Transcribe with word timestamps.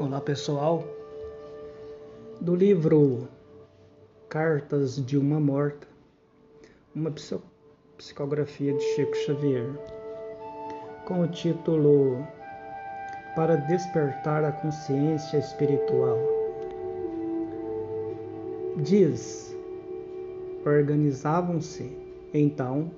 Olá 0.00 0.18
pessoal, 0.18 0.82
do 2.40 2.56
livro 2.56 3.28
Cartas 4.30 4.96
de 4.96 5.18
uma 5.18 5.38
Morta, 5.38 5.86
uma 6.94 7.12
psicografia 7.98 8.72
de 8.72 8.82
Chico 8.94 9.14
Xavier, 9.14 9.68
com 11.04 11.20
o 11.20 11.28
título 11.28 12.26
Para 13.36 13.56
Despertar 13.56 14.42
a 14.42 14.52
Consciência 14.52 15.36
Espiritual. 15.36 16.18
Diz: 18.78 19.54
organizavam-se 20.64 21.94
então 22.32 22.90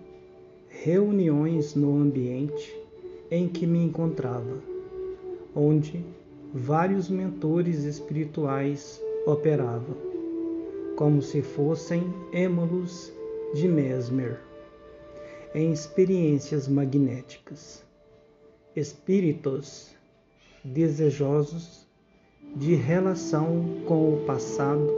reuniões 0.68 1.74
no 1.74 2.00
ambiente 2.00 2.80
em 3.28 3.48
que 3.48 3.66
me 3.66 3.82
encontrava, 3.82 4.56
onde 5.52 6.21
vários 6.54 7.08
mentores 7.08 7.84
espirituais 7.84 9.00
operavam, 9.26 9.96
como 10.96 11.22
se 11.22 11.40
fossem 11.40 12.12
émulos 12.32 13.10
de 13.54 13.66
Mesmer, 13.66 14.38
em 15.54 15.72
experiências 15.72 16.68
magnéticas. 16.68 17.82
Espíritos 18.76 19.94
desejosos 20.62 21.86
de 22.54 22.74
relação 22.74 23.82
com 23.86 24.14
o 24.14 24.24
passado 24.26 24.90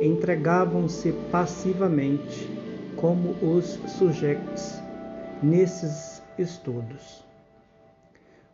entregavam-se 0.00 1.12
passivamente 1.30 2.48
como 2.96 3.30
os 3.42 3.78
sujeitos 3.98 4.72
nesses 5.42 6.20
estudos, 6.36 7.24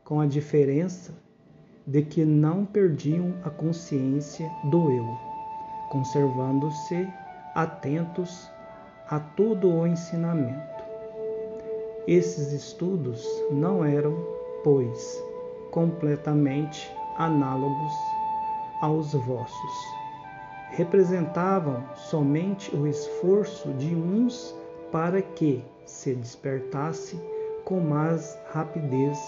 com 0.05 0.21
a 0.21 0.27
diferença 0.27 1.13
de 1.87 2.03
que 2.03 2.25
não 2.25 2.65
perdiam 2.65 3.35
a 3.45 3.51
consciência 3.51 4.51
do 4.65 4.91
eu, 4.91 5.19
conservando-se 5.91 7.09
atentos 7.55 8.51
a 9.09 9.19
todo 9.19 9.69
o 9.69 9.87
ensinamento. 9.87 10.83
Esses 12.07 12.53
estudos 12.53 13.25
não 13.51 13.85
eram, 13.85 14.17
pois, 14.65 15.23
completamente 15.71 16.91
análogos 17.17 17.93
aos 18.81 19.13
vossos. 19.13 19.73
Representavam 20.71 21.85
somente 21.95 22.75
o 22.75 22.87
esforço 22.87 23.73
de 23.75 23.95
uns 23.95 24.55
para 24.91 25.21
que 25.21 25.65
se 25.85 26.15
despertasse 26.15 27.21
com 27.65 27.81
mais 27.81 28.39
rapidez 28.53 29.19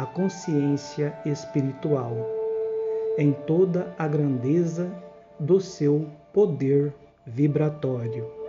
a 0.00 0.06
consciência 0.06 1.14
espiritual 1.26 2.16
em 3.18 3.32
toda 3.32 3.94
a 3.98 4.08
grandeza 4.08 4.90
do 5.38 5.60
seu 5.60 6.06
poder 6.32 6.94
vibratório. 7.26 8.39